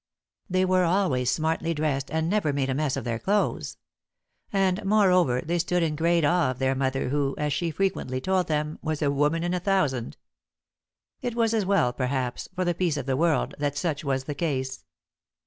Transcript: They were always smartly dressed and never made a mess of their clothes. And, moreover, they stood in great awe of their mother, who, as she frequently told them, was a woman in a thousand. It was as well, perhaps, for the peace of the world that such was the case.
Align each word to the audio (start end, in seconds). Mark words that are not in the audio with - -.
They 0.49 0.65
were 0.65 0.83
always 0.83 1.29
smartly 1.29 1.75
dressed 1.75 2.09
and 2.09 2.27
never 2.27 2.51
made 2.51 2.71
a 2.71 2.73
mess 2.73 2.97
of 2.97 3.03
their 3.03 3.19
clothes. 3.19 3.77
And, 4.51 4.83
moreover, 4.83 5.41
they 5.41 5.59
stood 5.59 5.83
in 5.83 5.95
great 5.95 6.25
awe 6.25 6.49
of 6.49 6.57
their 6.57 6.73
mother, 6.73 7.09
who, 7.09 7.35
as 7.37 7.53
she 7.53 7.69
frequently 7.69 8.19
told 8.19 8.47
them, 8.47 8.79
was 8.81 9.03
a 9.03 9.11
woman 9.11 9.43
in 9.43 9.53
a 9.53 9.59
thousand. 9.59 10.17
It 11.21 11.35
was 11.35 11.53
as 11.53 11.67
well, 11.67 11.93
perhaps, 11.93 12.49
for 12.55 12.65
the 12.65 12.73
peace 12.73 12.97
of 12.97 13.05
the 13.05 13.15
world 13.15 13.53
that 13.59 13.77
such 13.77 14.03
was 14.03 14.23
the 14.23 14.33
case. 14.33 14.85